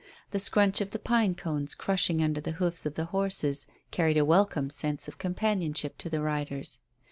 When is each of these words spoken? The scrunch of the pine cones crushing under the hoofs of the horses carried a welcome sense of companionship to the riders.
The 0.31 0.39
scrunch 0.39 0.81
of 0.81 0.89
the 0.89 0.97
pine 0.97 1.35
cones 1.35 1.75
crushing 1.75 2.23
under 2.23 2.41
the 2.41 2.53
hoofs 2.53 2.87
of 2.87 2.95
the 2.95 3.05
horses 3.13 3.67
carried 3.91 4.17
a 4.17 4.25
welcome 4.25 4.71
sense 4.71 5.07
of 5.07 5.19
companionship 5.19 5.95
to 5.99 6.09
the 6.09 6.21
riders. 6.21 6.79